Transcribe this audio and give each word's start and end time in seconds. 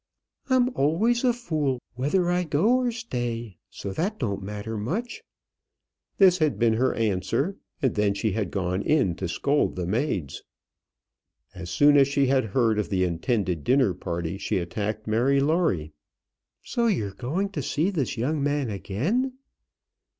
"I'm 0.49 0.69
always 0.69 1.23
a 1.23 1.31
fool, 1.31 1.79
whether 1.93 2.31
I 2.31 2.43
go 2.43 2.77
or 2.79 2.91
stay, 2.91 3.57
so 3.69 3.93
that 3.93 4.17
don't 4.17 4.41
much 4.41 4.43
matter." 4.43 5.07
This 6.17 6.39
had 6.39 6.57
been 6.57 6.73
her 6.73 6.95
answer, 6.95 7.57
and 7.83 7.93
then 7.93 8.15
she 8.15 8.31
had 8.31 8.49
gone 8.49 8.81
in 8.81 9.13
to 9.17 9.27
scold 9.27 9.75
the 9.75 9.85
maids. 9.85 10.41
As 11.53 11.69
soon 11.69 11.97
as 11.97 12.07
she 12.07 12.25
had 12.25 12.45
heard 12.45 12.79
of 12.79 12.89
the 12.89 13.03
intended 13.03 13.63
dinner 13.63 13.93
party, 13.93 14.39
she 14.39 14.57
attacked 14.57 15.05
Mary 15.05 15.39
Lawrie. 15.39 15.93
"So 16.63 16.87
you're 16.87 17.13
going 17.13 17.49
to 17.49 17.61
see 17.61 17.91
this 17.91 18.17
young 18.17 18.41
man 18.41 18.71
again?" 18.71 19.33